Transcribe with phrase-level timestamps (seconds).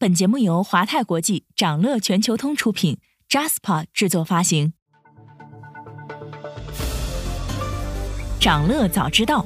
[0.00, 2.98] 本节目由华泰国际、掌乐全球通出品
[3.28, 4.72] ，Jaspa 制作发行。
[8.38, 9.44] 掌乐早知道，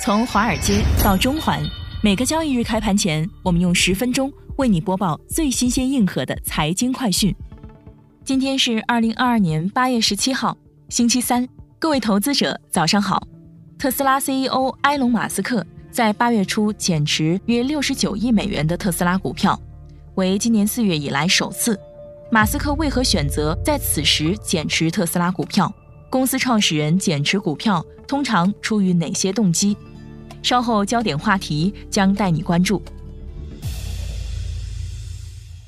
[0.00, 1.62] 从华尔街到中环，
[2.02, 7.36] 每个交易日开盘前，我们用十分钟为你播报最新鲜、硬核的财经快讯。
[8.24, 10.56] 今天是二零二二年八月十七号，
[10.88, 11.46] 星期三，
[11.78, 13.28] 各位投资者早上好。
[13.78, 19.60] 特斯拉 CEO 埃隆·马斯克在八月初减持约六十九亿美元的特斯拉股票。
[20.16, 21.78] 为今年四月以来首次，
[22.30, 25.70] 马斯克为何选择在此时减持特斯拉股票？
[26.08, 29.76] 公司创始人减持股票通常出于哪些动机？
[30.42, 32.82] 稍后焦点话题将带你关注。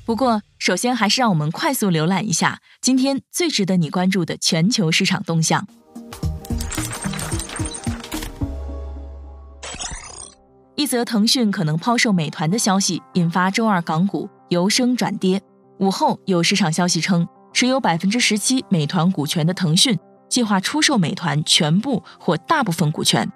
[0.03, 5.67] 不过，首先还是让我们快速浏览一下今天最值得你关注的全球市场动向。
[10.73, 14.27] 一则腾讯可能抛售美团的消息引发周二港股。
[14.49, 15.41] 由升转跌，
[15.79, 19.97] 午后有市场消息称，持有百分之十七美团股权的腾讯
[20.27, 23.31] 计划出售美团全部或大部分股权。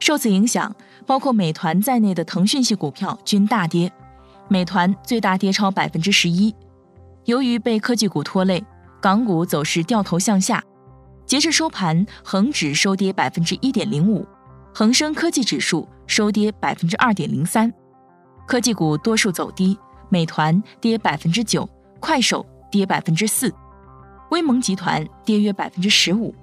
[0.00, 0.74] 受此影响，
[1.06, 3.92] 包括美团在内的腾讯系股票均大跌，
[4.48, 6.54] 美团最大跌超百分之十一。
[7.24, 8.64] 由于被科技股拖累，
[9.02, 10.62] 港股走势掉头向下。
[11.26, 14.26] 截至收盘，恒指收跌百分之一点零五，
[14.72, 17.70] 恒生科技指数收跌百分之二点零三，
[18.46, 19.76] 科技股多数走低。
[20.08, 21.68] 美团跌百分之九，
[22.00, 23.52] 快手跌百分之四，
[24.30, 26.34] 威盟集团跌约百分之十五，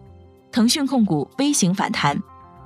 [0.51, 2.17] 腾讯控股微型反弹。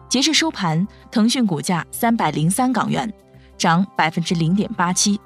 [0.08, 3.12] 截至收盘，腾讯股价三百零三港元，
[3.58, 5.20] 涨百分之零点八七。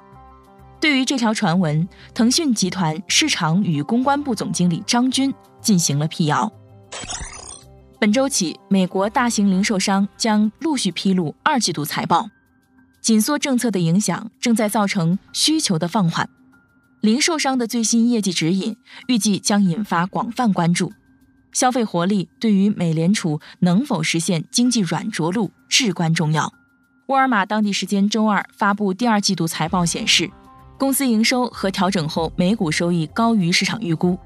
[0.78, 6.52] 对于这条传闻，腾讯集团市场与公关部总经理张军进行了辟谣。
[7.98, 12.28] 本周起，美国大型零售商将陆续披露二季度财报。
[13.04, 16.26] 紧缩政策的影响正在造成需求的放缓，
[17.02, 20.90] 零售商的最新业绩指引预计将引发广泛关注。
[21.52, 26.50] 消费活力对于美联储能否实现经济软着陆至关重要。
[27.08, 30.30] 沃尔玛当地时间周二发布第二季度财报显示，
[30.78, 34.18] 公司营收和调整后每股收益高于市场预估。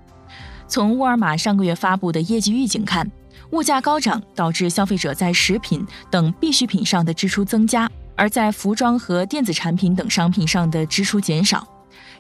[0.69, 3.11] 从沃尔玛上个月发布的业绩预警看，
[3.51, 7.91] 物价高涨导致消费者在食品等必需品上的支出增加。
[8.19, 11.67] 而在服装和电子产品等商品上的支出减少，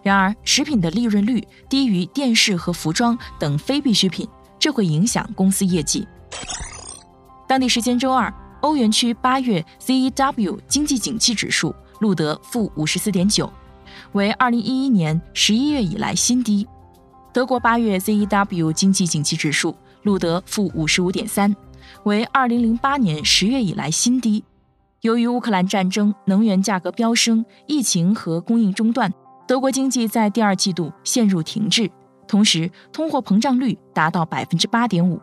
[0.00, 4.26] 然而食品的利润率低于电视和服装等非必需品，
[4.60, 6.06] 这会影响公司业绩。
[7.48, 13.52] 当地时间周二，欧元区八月 CEW 经济景气指数录得负五十四点九，
[14.12, 16.66] 为二零一一年十一月以来新低。
[17.32, 21.54] 德国八月 CEW 经济景气指数录得负五十五点三，
[22.04, 24.44] 为二零零八年十月以来新低。
[25.02, 29.12] 由于乌克兰战争、能源价格飙升、疫情和供应中断，
[29.46, 31.88] 德国经济在第二季度陷入停滞，
[32.26, 35.20] 同时通货膨胀率达到百分之八点五。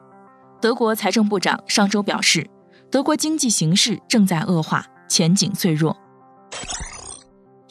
[0.61, 2.49] 德国财政部长上周表示，
[2.89, 5.95] 德国经济形势正在恶化，前景脆弱。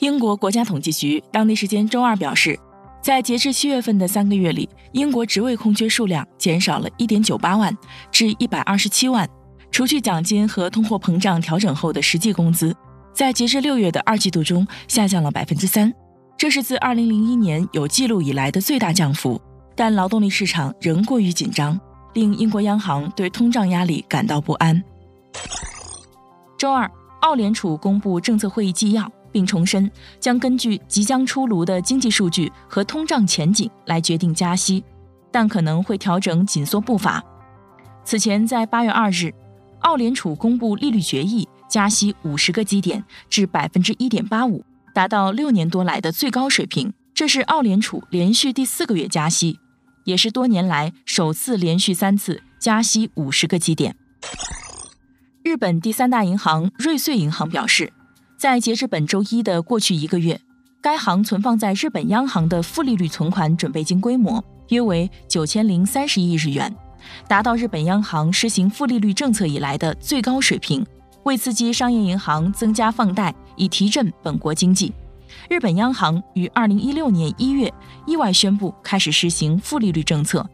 [0.01, 2.61] 英国国家统计局当地时间周二表示，
[3.03, 7.75] 在截至七月份的三个月里，英国职位空缺数量减少了一点九八万，
[8.13, 9.27] 至一百二十七万。
[9.75, 12.73] 除去奖金和通货膨胀调整后的实际工资，
[13.13, 15.93] 在截至六月的二季度中下降了百分之三，
[16.39, 19.43] 这是自二零零一年有记录以来的最大降幅。
[19.75, 21.77] 但劳动力市场仍过于紧张，
[22.13, 24.81] 令英国央行对通胀压力感到不安。
[26.57, 26.89] 周二，
[27.23, 29.91] 澳联储公布政策会议纪要，并重申
[30.21, 34.85] 将根据即将出炉的经济数据和通胀前景来决定加息，
[35.33, 37.21] 但可能会调整紧缩步伐。
[38.05, 39.35] 此前，在八月二日。
[39.85, 44.65] 澳联储公布利率决议，加息五十个基点至百分之一点八五，
[44.95, 46.93] 达到六年多来的最高水平。
[47.13, 49.59] 这是澳联储连续第四个月加息，
[50.05, 53.95] 也是多年来首次连续三次加息五十个基点。
[55.43, 57.93] 日本第三大银行瑞穗银行表示，
[58.39, 60.41] 在截至本周一的过去一个月，
[60.81, 66.75] 该行存放在日本央行的负利率存款准备金规模约为九千零三十亿日元。
[67.29, 70.85] 达到日本央行实行负利率政策以来的最高水平，
[71.25, 74.93] 为刺激商业银行增加放贷，以提振本国经济，
[75.49, 77.73] 日本央行于二零一六年一月
[78.07, 80.47] 意外宣布开始实行负利率政策，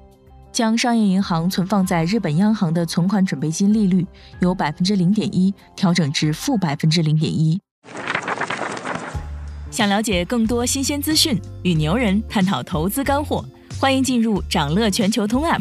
[0.52, 4.06] 将商业银行存放在日本央行的存款准备金利率
[4.40, 7.60] 由百分之零点一调整至负百分之零点一。
[9.70, 13.44] 想了解更多新鲜资讯，与牛人探讨投资干货，
[13.78, 15.60] 欢迎进入掌乐全球通 App。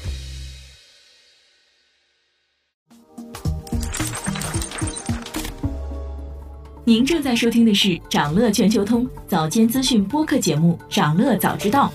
[6.83, 11.93] 您正在收听的是掌乐全球通早间资讯播客节目《掌乐早知道》。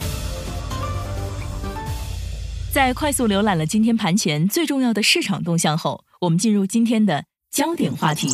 [2.73, 8.29] 在快速浏览了今天盘前最重要的市场动向后，我们进入今天的焦点话题。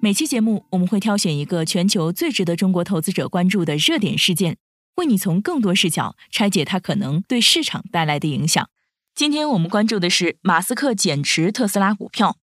[0.00, 4.56] 每期节目我们会挑选一个全球最值得中国投资者关注的热点事件，
[4.96, 8.66] 为你从更多视角拆解它可能对市场带来的影响。
[9.14, 12.38] 今天我们关注的是马斯克减持特斯拉股票。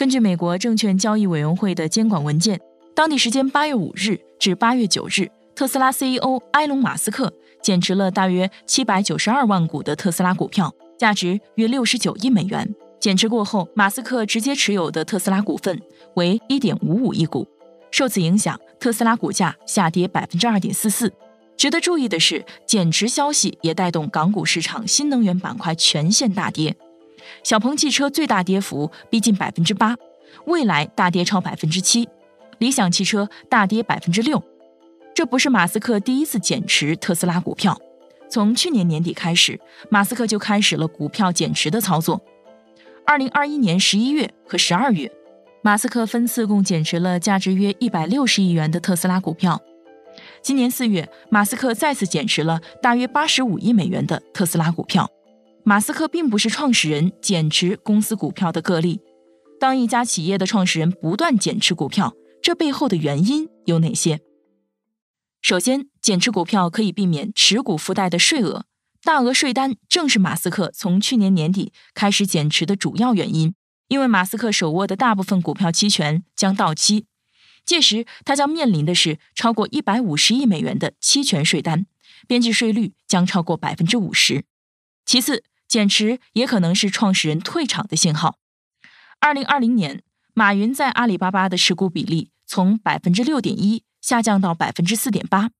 [0.00, 2.58] 根据美国证券交易委员会的监管文件，
[2.94, 7.30] 当地时间八月五日至八月九日，特斯拉 CEO 埃隆·马斯克
[7.62, 12.74] 减持了大约七百九十二万股的特斯拉股票，价值约六十九亿美元。
[12.98, 15.78] 减持过后，马斯克直接持有的特斯拉股份
[16.14, 17.46] 为一点五五亿股，
[17.90, 21.12] 受此影响，特斯拉股价下跌百分之二点四四。
[21.58, 26.74] 值得注意的是，减持消息也带动港股市场新能源板块全线大跌。
[27.42, 29.96] 小鹏汽车最大跌幅逼近百分之八，
[30.46, 32.08] 蔚来大跌超百分之七，
[32.58, 34.42] 理想汽车大跌百分之六。
[35.14, 37.78] 这不是马斯克第一次减持特斯拉股票，
[38.30, 42.20] 从去年年底开始，马斯克就开始了股票减持的操作。
[43.04, 45.10] 二零二一年十一月和十二月，
[45.62, 49.60] 马斯克分次共减持了价值约一百六十亿元的特斯拉股票。
[50.40, 55.10] 今年四月，马斯克再次减持了大约八十五亿美元的特斯拉股票。
[55.70, 59.00] 马斯克并不是创始人减持公司股票的个例。
[59.60, 62.12] 当一家企业的创始人不断减持股票，
[62.42, 64.18] 这背后的原因有哪些？
[65.40, 68.64] 首先，减持股票可以避免持股附带的税额，
[69.04, 73.54] 大额税单正是马斯克从去年年底开始减持的主要原因。
[73.86, 77.06] 因为马斯克手握的大部分股票期权将到期，
[77.64, 81.86] 届时他将面临的是超过一百五十亿美元的期权税单，
[82.26, 84.42] 边际税率将超过百分之五十。
[85.06, 88.38] 其次，减持也可能是创始人退场的信号。
[89.20, 90.02] 二零二零年，
[90.34, 95.50] 马云在阿里巴巴的持股比例从百分之六点一下降到百分之四点八，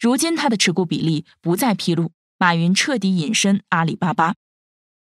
[0.00, 4.34] 如今他的持股比例不再披露，马云彻底隐身阿里巴巴。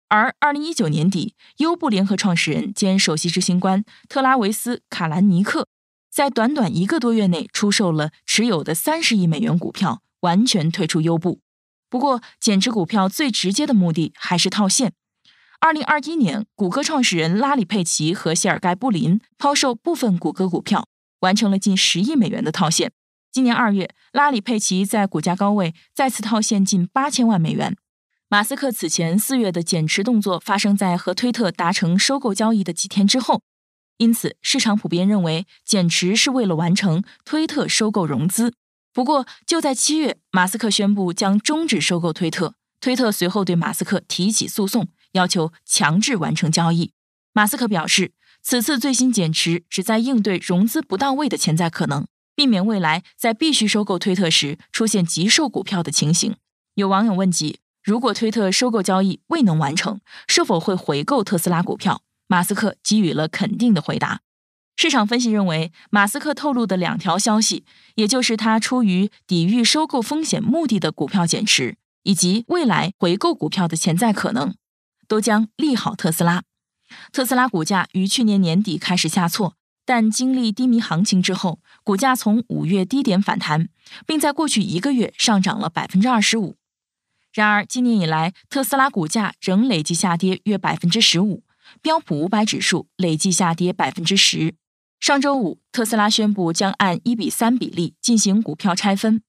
[0.08, 5.68] 而二零一九年底，优步联合创始人兼首席执行官特拉维斯·卡兰尼克
[6.10, 11.40] 在短短一个多月内出售了持有的三十亿美元股票，完全退出优步。
[11.90, 14.92] 不过，减持股票最直接的目的还是套现。
[15.60, 20.86] 二零二一年，谷歌创始人拉里·佩奇和谢尔盖·布林抛售部分谷歌股票，
[21.20, 22.92] 完成了近十亿美元的套现。
[23.32, 27.76] 今年二月，拉里·佩奇在股价高位再次套现近八千万美元。
[28.28, 33.42] 马斯克此前四月的减持动作发生在和推特达成收购交易的几天之后，
[33.96, 38.54] 因此市场普遍认为减持是为了完成推特收购融资。
[38.98, 42.54] 不过，就在七月，马斯克宣布将终止收购推特。
[42.80, 46.90] 推特随后对马斯克提起诉讼，要求强制完成交易。
[47.32, 48.10] 马斯克表示，
[48.42, 56.34] 此次最新减持旨在应对融资不到位的潜在可能，避免未来在必须收购推特时出现急售股票的情形。
[56.74, 62.02] 有网友问及，如果推特收购交易未能完成，是否会回购特斯拉股票？
[62.26, 64.22] 马斯克给予了肯定的回答。
[64.78, 67.64] 市场分析认为，马斯克透露的两条消息，
[67.96, 74.54] 也就是他出于抵御收购风险目的的股票减持，以及未来回购股票的潜在可能，
[75.08, 76.44] 都将利好特斯拉。
[77.10, 83.68] 特斯拉股价于去年年底开始下挫，但经历低迷行情之后，股价从五月低点反弹，
[84.06, 86.54] 并在过去一个月上涨了百分之二十五。
[87.32, 91.42] 然而，今年以来，特斯拉股价仍累计下跌约百分之十五，
[91.82, 94.54] 标普五百指数累计下跌百分之十。
[95.00, 99.22] 上周五，特斯拉宣布将按一比三比例进行股票拆分。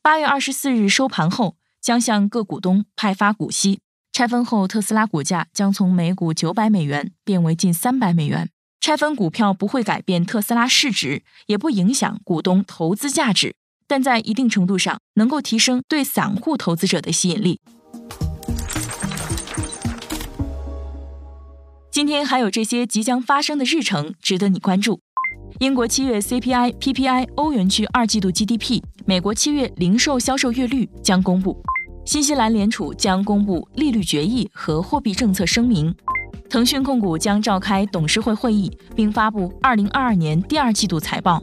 [0.00, 3.80] 八月二十四日收盘后，将向各股东派发股息。
[4.10, 8.48] 拆分后，特斯拉股价将从每股九百美元变为近三百美元。
[8.80, 13.54] 拆分股票不会改变特斯拉市值，也不影响股东投资价值，
[13.86, 17.60] 但在一定程度上能够提升对散户投资者的吸引力。
[21.92, 24.98] 今天还有这些即将发生的日程值得你关注：
[25.58, 31.52] 英国七月 CPI、PPI、欧元区二季度 GDP、美国七月零售销售月率将公布；
[32.06, 35.92] 新西兰联储将公布利率决议和货币政策声明；
[36.48, 41.42] 腾讯控股将召开董事会会议，并发布二零二二年第二季度财报。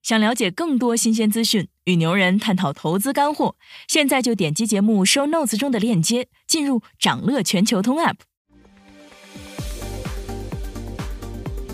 [0.00, 3.56] 想了解更多新鲜资讯，与牛人探讨投资干货，
[3.88, 8.14] 现在就点击节目 show notes 中的链接，进入掌乐全球通 app。